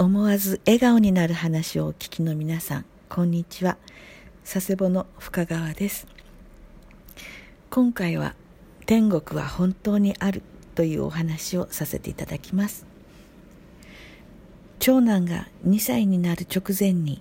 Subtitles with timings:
[0.00, 3.76] 思わず笑顔になる話をお聞きの皆さんこんにちは。
[4.44, 6.06] 佐世保の深川です。
[7.68, 8.36] 今回は
[8.86, 10.42] 天国は本当にある
[10.76, 12.86] というお話をさせていただきます。
[14.78, 17.20] 長男が2歳になる直前に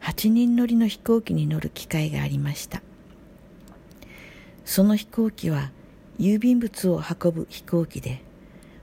[0.00, 2.82] 8人乗りの飛行機に乗る機会がありました。
[4.64, 5.70] その飛行機は
[6.18, 8.20] 郵便物を運ぶ飛行機で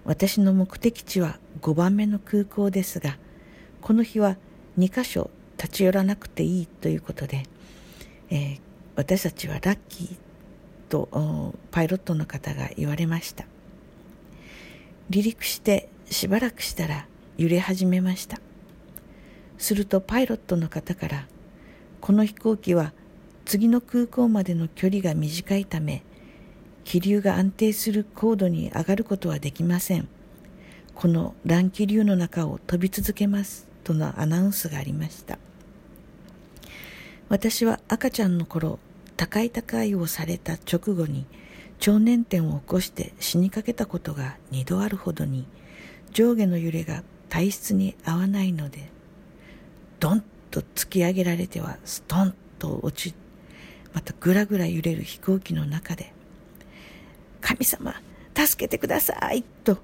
[0.05, 3.18] 私の目的地は5番目の空港ですが
[3.82, 4.38] この日は
[4.77, 7.44] 2カ所立ち寄らなくていいということで、
[8.30, 8.59] えー、
[8.95, 10.17] 私たちはラッキー
[10.89, 13.45] とパイロットの方が言われました。
[15.12, 17.05] 離陸してしばらくしたら
[17.38, 18.39] 揺れ始めました。
[19.58, 21.28] するとパイロットの方から
[22.00, 22.94] この飛行機は
[23.45, 26.03] 次の空港までの距離が短いため
[26.84, 30.08] 気流が安定する高度に上がることはできません。
[30.95, 35.38] この乱気流の中を飛び続けますとのアナウンスがありました。
[37.31, 38.78] 私は赤ちゃんの頃
[39.16, 41.25] 高い高いをされた直後に
[41.80, 45.47] 超燃点を起こして死にかけたことが2度あるほどに
[46.12, 48.89] 上下の揺れが体質に合わないので
[50.02, 53.16] ドンと突き上げられてはストンと落ち
[53.94, 56.12] またぐらぐら揺れる飛行機の中で
[57.39, 57.95] 神様
[58.36, 59.78] 助けてくださいと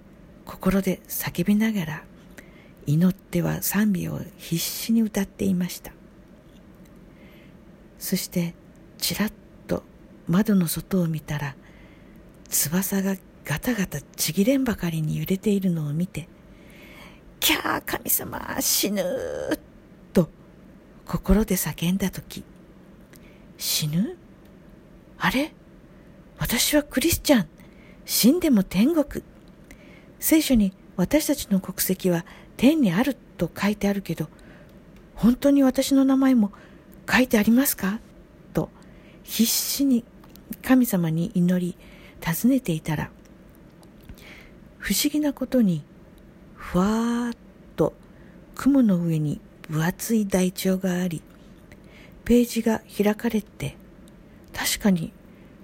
[0.47, 2.03] 心で叫びながら
[2.87, 5.91] 祈っては賛美を必死に歌っていました
[7.99, 8.55] そして
[8.97, 9.31] ちらっ
[9.67, 9.83] と
[10.27, 11.55] 窓の外を見たら
[12.49, 16.27] 翼がガタガタちぎれんばかりに揺れているのを見て
[17.39, 19.03] 「キャー神様死ぬ!」
[20.13, 20.29] と
[21.05, 22.43] 心で叫んだ時
[23.57, 24.17] 死ぬ？
[25.17, 25.51] あれ？
[26.37, 27.47] 私はクリスチャン。
[28.05, 29.23] 死んでも天国。
[30.19, 32.25] 聖書に私たちの国籍は
[32.57, 34.27] 天にあると書いてあるけど、
[35.15, 36.51] 本当に私の名前も
[37.09, 37.99] 書いてありますか？
[38.53, 38.69] と
[39.23, 40.03] 必死に
[40.63, 41.77] 神様に祈り
[42.19, 43.11] 尋ねていたら、
[44.77, 45.83] 不思議なことに、
[46.55, 47.37] ふわーっ
[47.75, 47.93] と
[48.55, 49.39] 雲の上に
[49.69, 51.21] 分厚い台帳があり、
[52.25, 53.75] ページが開かれて、
[54.53, 55.13] 確かに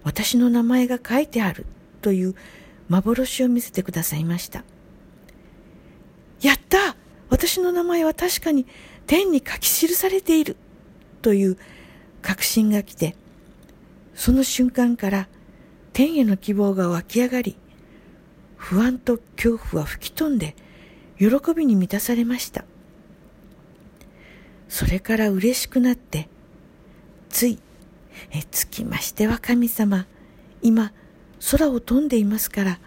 [0.04, 1.66] 私の名前が書いてある
[2.02, 2.36] という
[2.94, 4.64] 幻を見せてくださいました。
[6.42, 6.96] やった
[7.30, 8.68] 私の名前は確かに
[9.08, 10.56] 天に書き記されている
[11.24, 11.58] という
[12.22, 13.16] 確信が来て、
[14.14, 15.28] その瞬間から
[15.92, 17.58] 天への希望が湧き上がり、
[18.58, 20.56] 不安と恐怖は吹き飛んで
[21.18, 22.64] 喜びに満たされました。
[24.70, 26.30] それから嬉しくなって、
[27.30, 27.60] つい
[28.32, 30.06] えつきましては神様
[30.62, 30.94] 今
[31.52, 32.80] 空を飛んでいますから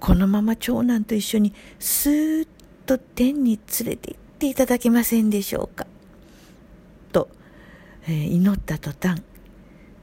[0.00, 2.48] このまま長男と一緒にスーッ
[2.86, 5.86] と天に連れて行っていただけませんでしょうか。
[7.12, 7.28] と、
[8.06, 9.22] えー、祈った途端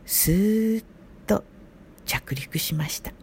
[0.06, 0.84] スーッ
[1.25, 1.44] と
[2.06, 3.13] 着陸しました。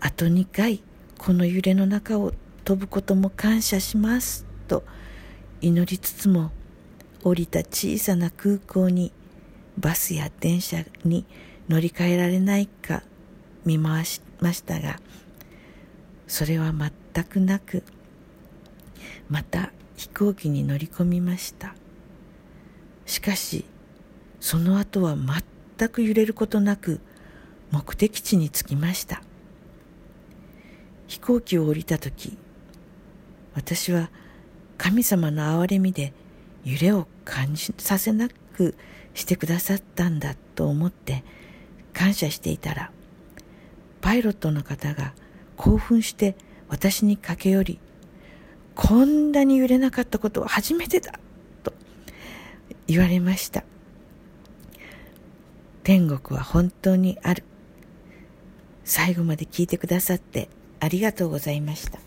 [0.00, 0.82] あと2回
[1.18, 2.32] この揺れの中を
[2.64, 4.84] 飛ぶことも感謝しますと
[5.60, 6.50] 祈りつつも
[7.22, 9.12] 降りた小さな空港に
[9.78, 11.24] バスや電車に
[11.68, 13.02] 乗り換えられないか
[13.64, 15.00] 見回しましたが
[16.26, 17.82] それは全くなく
[19.28, 21.74] また飛行機に乗り込みました。
[23.06, 23.64] しかし
[24.40, 27.00] その後は全く揺れることなく
[27.70, 29.22] 目的地に着きました。
[31.06, 32.36] 飛行機を降りた時
[33.54, 34.10] 私は
[34.78, 36.12] 神様の憐れみで
[36.64, 38.74] 揺れを感じさせなく
[39.12, 41.22] してくださったんだと思って
[41.94, 42.90] 感謝していたら
[44.02, 45.14] パイロットの方が
[45.56, 46.36] 興奮して
[46.68, 47.80] 私に駆け寄り
[48.74, 51.18] こんなに揺れなかったことは初めてだ
[51.62, 51.72] と
[52.86, 53.64] 言われました。
[55.84, 57.44] 天国は本当にある。
[58.84, 60.48] 最後まで聞いてくださって
[60.80, 61.98] ありがとうございました。